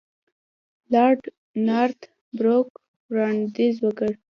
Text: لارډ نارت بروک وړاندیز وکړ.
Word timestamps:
لارډ 0.93 1.21
نارت 1.67 1.99
بروک 2.37 2.69
وړاندیز 3.09 3.75
وکړ. 3.81 4.11